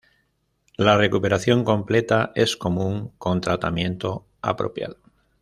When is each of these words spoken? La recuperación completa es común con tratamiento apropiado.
La 0.77 0.97
recuperación 0.97 1.63
completa 1.63 2.31
es 2.33 2.57
común 2.57 3.13
con 3.19 3.39
tratamiento 3.39 4.25
apropiado. 4.41 4.97